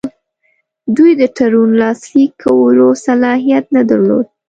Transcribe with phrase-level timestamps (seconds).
[0.95, 4.25] دوی د تړون لاسلیک کولو صلاحیت نه درلود.